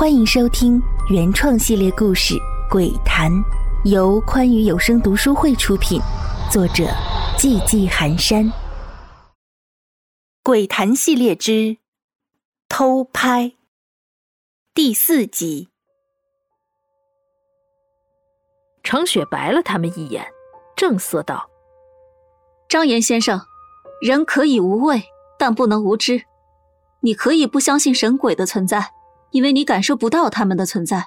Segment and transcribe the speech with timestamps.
[0.00, 2.34] 欢迎收听原创系列故事
[2.70, 3.30] 《鬼谈》，
[3.84, 6.00] 由宽裕有声读书会出品，
[6.50, 6.84] 作者
[7.36, 8.46] 寂寂寒山。
[10.42, 11.76] 《鬼谈》系列之
[12.66, 13.52] 偷拍
[14.72, 15.68] 第四集。
[18.82, 20.26] 程雪白了他们一眼，
[20.74, 21.50] 正色道
[22.70, 23.38] ：“张岩先生，
[24.00, 25.02] 人可以无畏，
[25.38, 26.22] 但不能无知。
[27.00, 28.92] 你可以不相信神鬼的存在。”
[29.30, 31.06] 因为你感受不到他们的存在，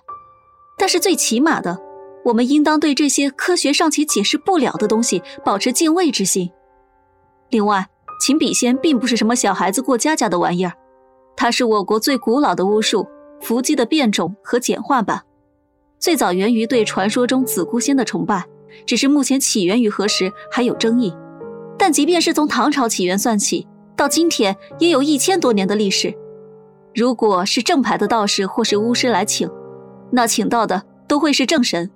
[0.78, 1.80] 但是最起码的，
[2.26, 6.50] 我们应当对这些科学尚且解释不了的东西保持敬畏之心。
[7.50, 7.88] 另外，
[8.22, 10.74] 秦笔仙并不是什么小孩子过家家的玩意儿，
[11.36, 13.06] 它是我国最古老的巫术
[13.42, 15.22] 伏击的变种和简化版，
[16.00, 18.46] 最早源于对传说中紫姑仙的崇拜，
[18.86, 21.14] 只是目前起源于何时还有争议。
[21.78, 23.68] 但即便是从唐朝起源算起，
[23.98, 26.16] 到今天也有一千多年的历史。
[26.96, 29.50] 如果是正牌的道士或是巫师来请，
[30.12, 31.90] 那请到的都会是正神。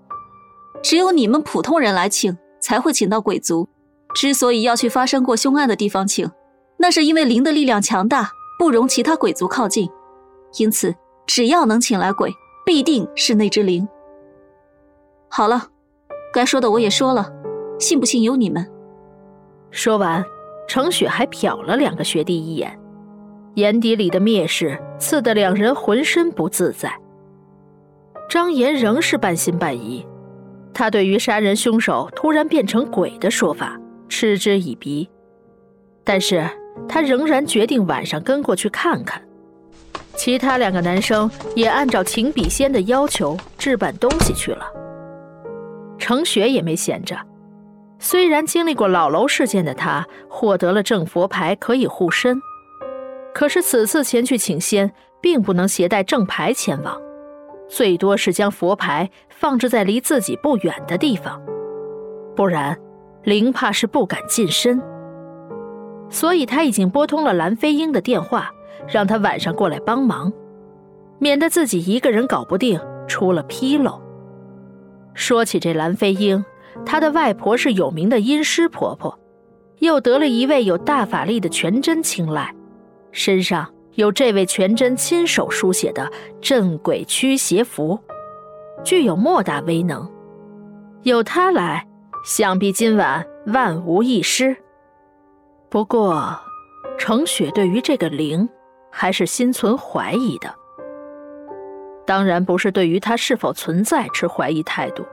[0.81, 3.67] 只有你们普通人来请，才会请到鬼族。
[4.16, 6.30] 之所以要去发生过凶案的地方请，
[6.78, 9.88] 那是因为灵的力量强大，不容其他鬼族靠近。
[10.58, 10.95] 因此，
[11.28, 12.34] 只要能请来鬼，
[12.66, 13.88] 必定是那只灵。
[15.30, 15.67] 好了，
[16.34, 17.32] 该说的我也说了，
[17.80, 18.66] 信不信由你们。
[19.70, 20.23] 说完，
[20.67, 22.80] 程雪还瞟了两个学弟一眼。
[23.58, 26.94] 眼底里的蔑视刺得两人浑身不自在。
[28.30, 30.06] 张岩仍是半信半疑，
[30.76, 33.76] 他对于杀人凶手突然变成鬼的说法
[34.08, 35.10] 嗤之以鼻，
[36.04, 36.48] 但是
[36.88, 39.20] 他仍然决定晚上跟过去看看。
[40.14, 44.68] 其他两个男生也按照秦笔仙的要求置办东西去了。
[45.98, 47.18] 程雪也没闲着，
[47.98, 52.40] 虽然经历过老楼事件的他获得了正佛牌可以护身。
[53.38, 57.00] 可是此次前去请仙，并不能携带正牌前往，
[57.70, 61.40] 最多是将佛牌放置在离自己不远的地方，
[62.36, 62.76] 不然
[63.26, 64.82] 灵怕是不敢近身。
[66.10, 68.52] 所以他已经拨通了蓝飞鹰的电话，
[68.88, 70.34] 让他晚上过来帮忙，
[71.20, 74.02] 免得自己一个人搞不定出了纰漏。
[75.14, 76.44] 说起这蓝飞鹰，
[76.84, 79.16] 他的外婆是有名的阴师婆婆，
[79.78, 82.52] 又得了一位有大法力的全真青睐。
[83.12, 88.00] 身上有这位全真亲手书写的镇鬼驱邪符，
[88.84, 90.08] 具有莫大威能。
[91.04, 91.88] 有他来，
[92.26, 94.56] 想必今晚万无一失。
[95.70, 96.40] 不过，
[96.98, 98.48] 程雪对于这个灵
[98.92, 100.54] 还是心存怀疑的。
[102.06, 105.06] 当然不是对于他是否存在持怀疑态度，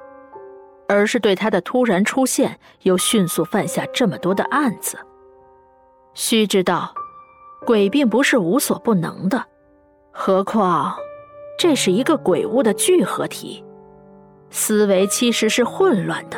[0.88, 4.98] 而是对他的突然出现又迅速犯下这么多的案子。
[6.12, 6.94] 须知道。
[7.64, 9.44] 鬼并不是无所不能的，
[10.12, 10.94] 何况
[11.58, 13.64] 这是一个鬼物的聚合体，
[14.50, 16.36] 思维其实是混乱的。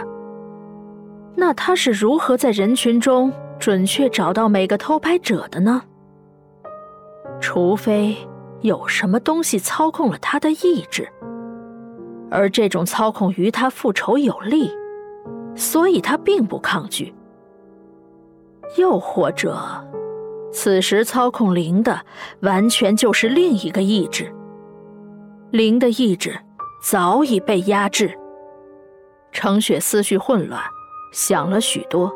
[1.35, 5.83] 那他是如何在人群中准确找到每个偷拍者的呢？
[7.41, 8.17] 除非
[8.61, 11.07] 有什么东西操控了他的意志，
[12.31, 14.71] 而这种操控于他复仇有利，
[15.55, 17.15] 所以他并不抗拒。
[18.79, 19.57] 又或者……
[20.57, 22.07] 此时操控灵的，
[22.41, 24.35] 完全就是另一个意志。
[25.51, 26.41] 灵的意志
[26.83, 28.19] 早已被压制。
[29.33, 30.63] 程雪思绪混乱，
[31.13, 32.11] 想了许多，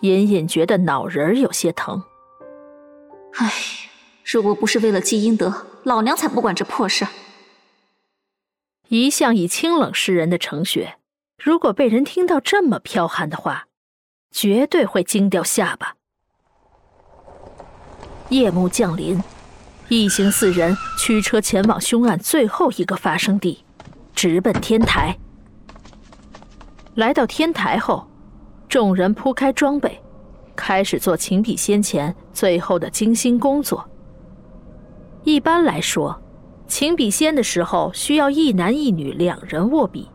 [0.00, 2.02] 隐隐觉得脑仁有些疼。
[3.36, 3.50] 唉，
[4.22, 7.06] 如果不是为了积阴德，老娘才不管这破事。
[8.88, 10.98] 一向以清冷示人的程雪，
[11.42, 13.68] 如果被人听到这么剽悍的话，
[14.30, 15.94] 绝对会惊掉下巴。
[18.32, 19.22] 夜幕降临，
[19.90, 23.62] 一行四人驱车前往凶案最后一个发生地，
[24.14, 25.14] 直奔天台。
[26.94, 28.08] 来到天台后，
[28.70, 30.00] 众人铺开装备，
[30.56, 33.86] 开始做秦笔仙前最后的精心工作。
[35.24, 36.18] 一般来说，
[36.66, 40.08] 秦笔仙的时候需要一男一女两人握笔，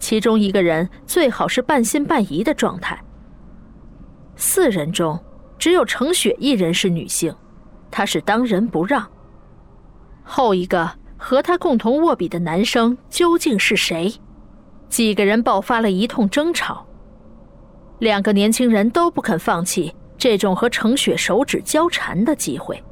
[0.00, 3.00] 其中一个人最好是半信半疑的状态。
[4.34, 5.16] 四人中。
[5.58, 7.34] 只有程雪一人是女性，
[7.90, 9.06] 她是当仁不让。
[10.22, 14.14] 后一个和她共同握笔的男生究竟是谁？
[14.88, 16.86] 几个人爆发了一通争吵。
[17.98, 22.82] 两个年轻人都不肯放弃这种和程雪手指交缠的机会。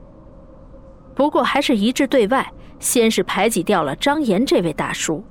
[1.15, 5.25] 不过还是一致对外，先是排挤掉了张岩这位大叔。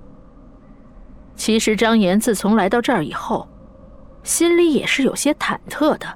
[1.35, 3.47] 其实张岩自从来到这儿以后，
[4.23, 6.07] 心里也是有些忐忑的。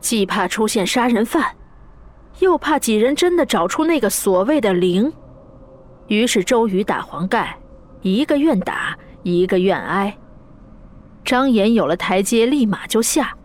[0.00, 1.56] 既怕出现杀人犯，
[2.38, 5.12] 又怕几人真的找出那个所谓的灵。
[6.06, 7.58] 于是周瑜打黄盖，
[8.02, 10.16] 一个愿打，一个愿挨。
[11.24, 13.36] 张岩有了台阶，立马就下，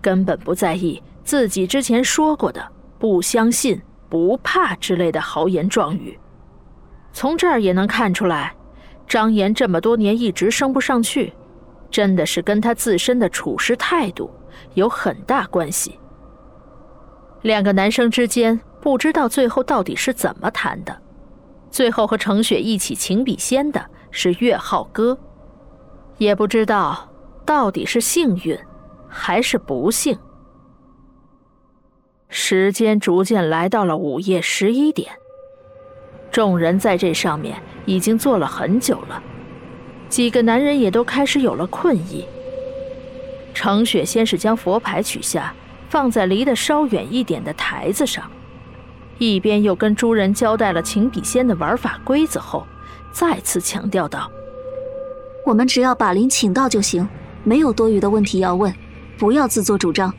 [0.00, 2.66] 根本不在意自己之前说过的
[2.98, 3.78] “不相信、
[4.08, 6.18] 不怕”之类的豪言壮语。
[7.12, 8.54] 从这儿也能看出来，
[9.06, 11.34] 张岩这么多年一直升不上去，
[11.90, 14.30] 真的是跟他自身的处事态度
[14.74, 15.98] 有很大关系。
[17.42, 21.02] 两个男生之间不知道最后到底是怎么谈的。
[21.70, 25.18] 最后和程雪一起情比仙的是岳浩哥，
[26.16, 27.08] 也不知道
[27.44, 28.58] 到底是幸运
[29.06, 30.18] 还是不幸。
[32.30, 35.12] 时间逐渐来到了午夜十一点，
[36.30, 39.22] 众人在这上面已经坐了很久了，
[40.08, 42.26] 几个男人也都开始有了困意。
[43.58, 45.52] 程雪先是将佛牌取下，
[45.88, 48.22] 放在离得稍远一点的台子上。
[49.18, 52.64] 一边又跟诸人交代了情笔仙的玩法规则后，
[53.10, 54.30] 再次强调道
[55.44, 57.08] ：“我们只要把灵请到就行，
[57.42, 58.72] 没有多余的问题要问，
[59.18, 60.14] 不要自作主张。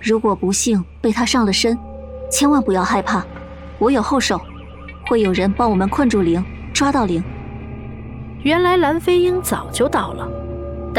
[0.00, 1.78] 如果不幸被他上了身，
[2.28, 3.24] 千万不要害怕，
[3.78, 4.40] 我有后手，
[5.06, 6.44] 会有人帮我们困住灵，
[6.74, 7.22] 抓到灵。”
[8.42, 10.28] 原来蓝飞鹰早就到了，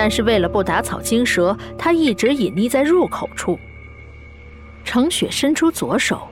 [0.01, 3.59] 但是为了不打草惊蛇，他一直隐匿在入口处。
[4.85, 6.25] 程雪伸出左手。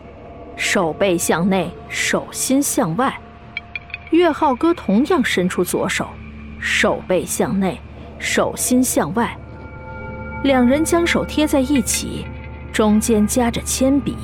[0.56, 3.14] 手背向内，手心向外。
[4.12, 6.08] 岳浩哥同样伸出左手，
[6.62, 7.78] 手背向内，
[8.18, 9.38] 手心向外。
[10.46, 12.26] 两人将手贴在一起，
[12.72, 14.16] 中间夹着铅笔，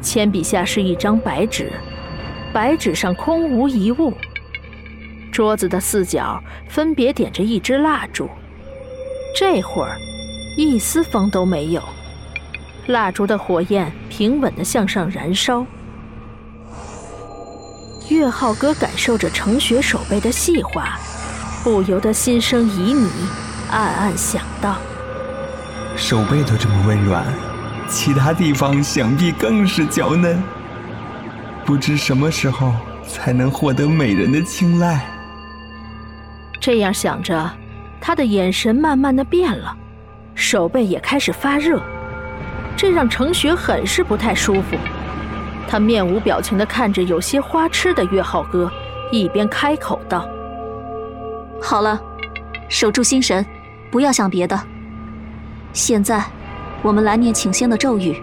[0.00, 1.72] 铅笔下是一张白纸，
[2.52, 4.12] 白纸上空无一物。
[5.36, 8.26] 桌子的四角分别点着一支蜡烛，
[9.38, 9.98] 这会儿
[10.56, 11.82] 一丝风都没有。
[12.86, 15.66] 蜡烛的火焰平稳地向上燃烧。
[18.08, 20.98] 岳浩哥感受着程雪手背的细滑，
[21.62, 23.10] 不由得心生旖旎，
[23.70, 24.78] 暗暗想到：
[25.96, 27.26] 手背都这么温软，
[27.90, 30.42] 其他地方想必更是娇嫩。
[31.62, 32.72] 不知什么时候
[33.06, 35.06] 才能获得美人的青睐。
[36.66, 37.48] 这样想着，
[38.00, 39.72] 他的眼神慢慢的变了，
[40.34, 41.80] 手背也开始发热。
[42.76, 44.76] 这让程雪很是不太舒服，
[45.68, 48.68] 她面无表情的看着有些花痴的岳浩哥，
[49.12, 50.28] 一边开口道
[51.62, 52.02] ：“好了，
[52.68, 53.46] 守住心神，
[53.88, 54.60] 不要想别的。
[55.72, 56.20] 现在，
[56.82, 58.20] 我们来念请仙的咒语：‘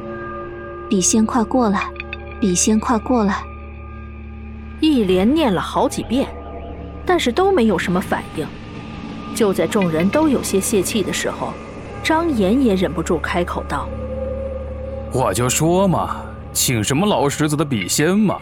[0.90, 1.88] 笔仙快过来，
[2.42, 3.42] 笔仙快过来。’
[4.82, 6.28] 一连念了好几遍，
[7.06, 8.46] 但是都没有什么反应。
[9.36, 11.54] 就在众人都有些泄气的时候，
[12.04, 13.90] 张岩也忍不住开口道。”
[15.12, 16.22] 我就说嘛，
[16.52, 18.40] 请什么老石子的笔仙嘛，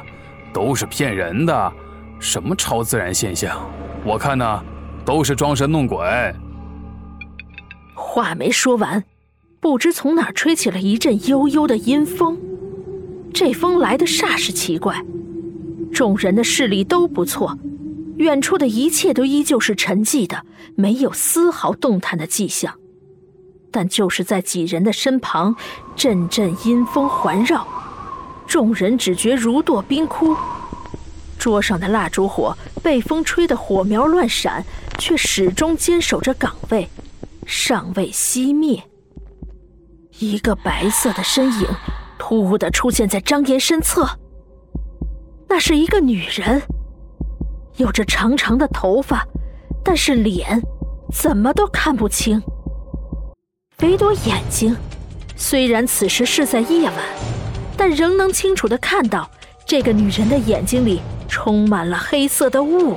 [0.54, 1.74] 都是骗人的，
[2.19, 3.60] 什么超自然现象，
[4.06, 4.64] 我看呢，
[5.04, 6.00] 都是装神弄鬼。
[7.94, 9.04] 话没说完，
[9.60, 12.38] 不知从哪吹起了一阵悠悠的阴风，
[13.34, 15.04] 这风来的煞是奇怪，
[15.94, 17.57] 众人的视力都不错，
[18.21, 20.45] 远处的一切都依旧是沉寂的，
[20.75, 22.73] 没有丝毫动弹的迹象。
[23.71, 25.56] 但就是在几人的身旁，
[25.95, 27.65] 阵阵阴风环绕，
[28.45, 30.35] 众人只觉如堕冰窟。
[31.39, 34.63] 桌上的蜡烛火被风吹得火苗乱闪，
[34.99, 36.87] 却始终坚守着岗位，
[37.47, 38.83] 尚未熄灭。
[40.19, 41.68] 一个白色的身影
[42.19, 44.07] 突兀的出现在张岩身侧，
[45.47, 46.61] 那是一个女人，
[47.81, 49.26] 有着长长的头发，
[49.83, 50.61] 但是脸
[51.11, 52.40] 怎么都看不清。
[53.81, 54.78] 唯独眼睛，
[55.35, 56.95] 虽然此时是在夜晚，
[57.76, 59.28] 但仍能清楚的看到
[59.66, 62.95] 这个女人的眼睛里充满了黑色的雾。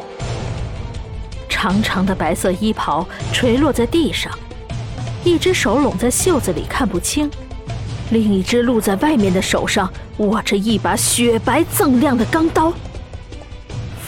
[1.49, 4.31] 长长的白色衣袍垂落在地上，
[5.25, 7.31] 一只手拢在袖子里看不清，
[8.11, 12.71] 另一只露在外面的手上握着一把雪白锃亮的钢刀。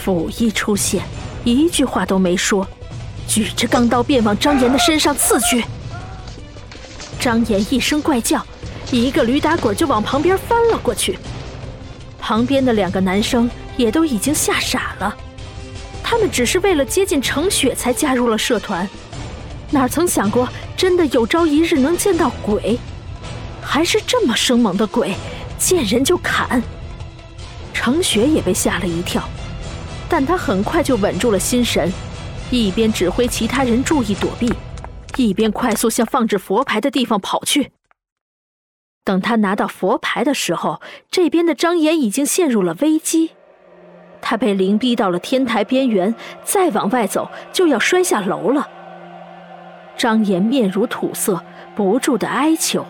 [0.07, 1.03] 斧一出现，
[1.43, 2.65] 一句话都没说，
[3.27, 5.65] 举着钢刀便往张岩的身上刺去。
[7.19, 8.41] 张岩一声怪叫，
[8.89, 11.19] 一个驴打滚就往旁边翻了过去。
[12.17, 15.13] 旁边的两个男生也都已经吓傻了，
[16.01, 18.87] 他们只是为了接近程雪才加入了社团，
[19.71, 20.47] 哪曾想过
[20.77, 22.79] 真的有朝一日能见到鬼，
[23.61, 25.13] 还是这么生猛的鬼，
[25.59, 26.63] 见人就砍。
[27.73, 29.21] 程雪也被吓了一跳，
[30.09, 31.91] 但他很快就稳住了心神，
[32.49, 34.53] 一边指挥其他人注意躲避。
[35.17, 37.71] 一边快速向放置佛牌的地方跑去。
[39.03, 43.31] 等他拿到佛牌的时候，这边的张岩已经陷入了危机。
[44.21, 48.67] 他被灵逼到了天台边缘，再往外走就要摔下楼了。
[49.97, 51.43] 张岩面如土色，
[51.75, 52.85] 不住的哀求：“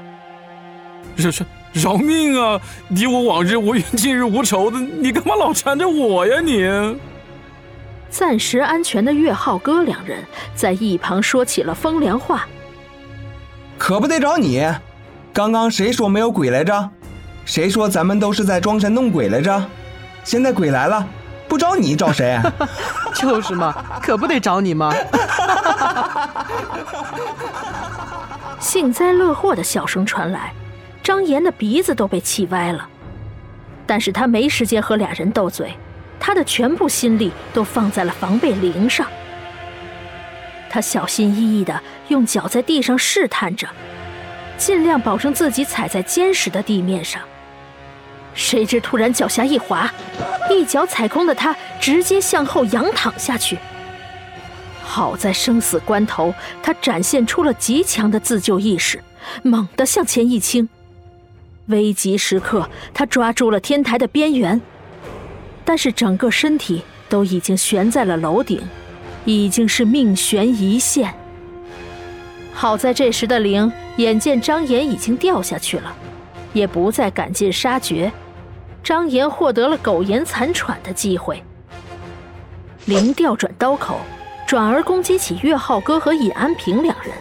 [1.15, 2.59] 饶饶饶命啊！
[2.88, 6.63] 你我往日无冤，近日无仇的，你干嘛老缠着我呀你？”
[8.09, 10.24] 暂时安全的岳浩哥两人
[10.55, 12.47] 在一旁说起了风凉话
[13.77, 14.65] ：“可不得找你！
[15.33, 16.89] 刚刚谁说没有鬼来着？
[17.45, 19.63] 谁说咱们都是在装神弄鬼来着？
[20.24, 21.05] 现在鬼来了，
[21.47, 22.39] 不找你找谁？
[23.13, 24.91] 就是嘛，可不得找你吗？”
[28.59, 30.51] 幸灾乐祸的笑声传来，
[31.08, 32.86] 张岩的鼻子都被气歪了，
[33.86, 35.74] 但是他没时间和俩人斗嘴。
[36.20, 39.08] 他的全部心力都放在了防备灵上。
[40.70, 43.66] 他小心翼翼地用脚在地上试探着，
[44.58, 47.22] 尽量保证自己踩在坚实的地面上。
[48.34, 49.90] 谁知突然脚下一滑，
[50.52, 53.58] 一脚踩空的他直接向后仰躺下去。
[54.84, 59.02] 好在生死关头，他展现出了极强的自救意识，
[59.42, 60.68] 猛地向前一倾。
[61.67, 64.59] 危急时刻，他抓住了天台的边缘。
[65.63, 68.62] 但是整个身体都已经悬在了楼顶，
[69.25, 71.13] 已经是命悬一线。
[72.53, 75.93] 好在这时的灵眼见张岩已经掉下去了，
[76.53, 78.12] 也不再赶尽杀绝，
[78.81, 81.43] 张岩获得了苟延残喘的机会。
[82.86, 84.00] 灵调转刀口，
[84.47, 87.13] 转而攻击起岳浩哥和尹安平两人，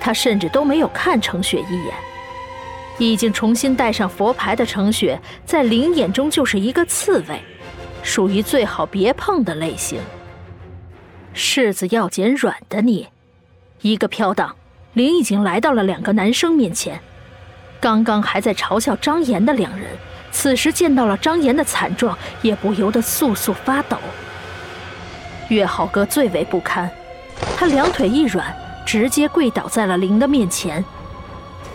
[0.00, 1.94] 他甚至都没有看程雪一眼。
[3.08, 7.40] 已经重新戴上佛牌的程雪，在灵眼中就是一个刺猬。
[8.02, 10.00] 属于最好别碰的类型。
[11.34, 13.10] 柿子要捡软的捏，
[13.82, 14.56] 一个飘荡，
[14.94, 16.98] 灵已经来到了两个男生面前。
[17.78, 19.90] 刚刚还在嘲笑张岩的两人，
[20.32, 23.98] 此时见到了张岩的惨状，也不由得簌簌发抖。
[25.48, 26.90] 岳浩哥最为不堪，
[27.56, 28.54] 他两腿一软，
[28.86, 30.82] 直接跪倒在了灵的面前，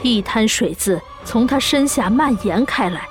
[0.01, 3.01] 一滩水渍从他身下蔓延开来。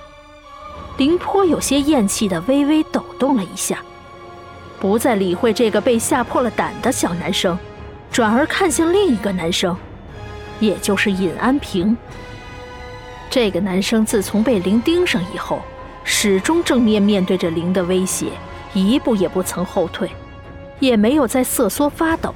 [0.96, 3.80] 林颇有些厌弃的微微抖动了一下，
[4.80, 7.58] 不再理会这个被吓破了胆的小男生，
[8.12, 9.76] 转而看向另一个男生，
[10.60, 11.96] 也就是尹安平。
[13.28, 15.60] 这个男生自从被林盯上以后，
[16.04, 18.28] 始终正面面对着林的威胁，
[18.72, 20.08] 一步也不曾后退，
[20.78, 22.32] 也没有再瑟缩发抖。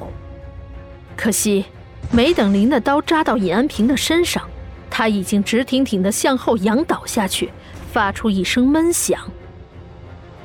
[1.16, 1.66] 可惜，
[2.10, 4.42] 没等林的刀扎到尹安平的身上，
[4.90, 7.50] 他已经直挺挺的向后仰倒下去。
[7.90, 9.18] 发出一声闷响。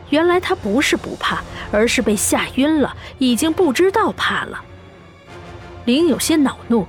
[0.09, 4.61] 原来他不是不怕，而是被吓晕了，已经不知道怕了。
[5.83, 6.87] 林有些恼怒，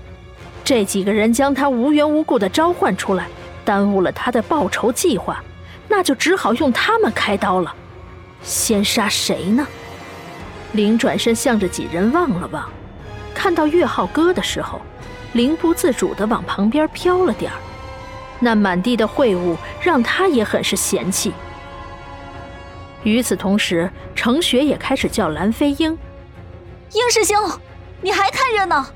[0.62, 3.26] 这几个人将他无缘无故的召唤出来，
[3.64, 5.42] 耽误了他的报仇计划，
[5.88, 7.74] 那就只好用他们开刀了。
[8.42, 9.66] 先杀谁呢？
[10.72, 12.68] 林转身向着几人望了望，
[13.34, 14.80] 看到岳浩哥的时候，
[15.34, 17.58] 林不自主的往旁边飘了点儿。
[18.40, 21.32] 那满地的秽物让他也很是嫌弃。
[23.02, 25.96] 与此同时，程雪也开始叫蓝飞鹰
[26.92, 27.36] ：“鹰师兄，
[28.00, 28.86] 你还看热闹？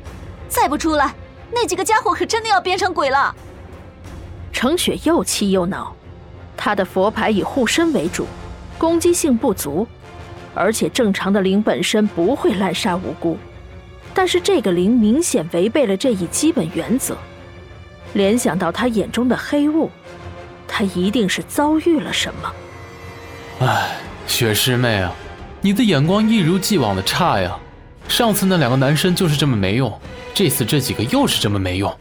[0.49, 1.14] 再不出来，
[1.52, 3.35] 那几个家伙可真的要变成鬼了。”
[4.50, 5.95] 程雪又气又恼，
[6.57, 8.26] 他的佛牌以护身为主，
[8.76, 9.87] 攻击性不足，
[10.54, 13.38] 而且正常的灵本身不会滥杀无辜，
[14.18, 17.16] 但是这个灵明显违背了这一基本原则。
[18.14, 19.88] 联想到他眼中的黑雾，
[20.66, 22.52] 他一定是遭遇了什么。
[23.60, 23.92] 唉，
[24.26, 25.12] 雪师妹啊，
[25.60, 27.56] 你的眼光一如既往的差呀！
[28.08, 29.96] 上次那两个男生就是这么没用，
[30.34, 31.96] 这次这几个又是这么没用，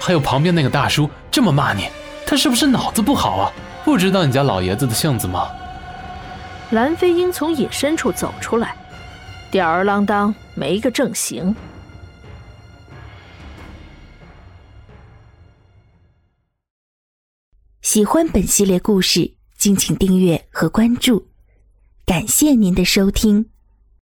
[0.00, 1.86] 还有旁边那个大叔这么骂你，
[2.26, 3.52] 他是不是脑子不好啊？
[3.84, 5.48] 不知道你家老爷子的性子吗？
[6.70, 8.74] 蓝飞鹰从隐身处走出来，
[9.50, 11.54] 吊儿郎当，没个正形。
[17.82, 21.26] 喜欢本系列故事，敬请订阅和关注，
[22.06, 23.50] 感谢您的收听。